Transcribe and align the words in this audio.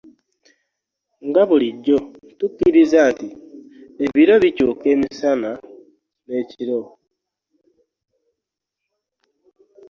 Nga 1.27 1.41
bulijjo, 1.49 1.97
tukkiriza 2.39 2.99
nti 3.11 3.27
ebiro 4.05 4.35
bikyuka 4.43 4.85
emisana 4.95 5.51
ekiro. 6.39 6.81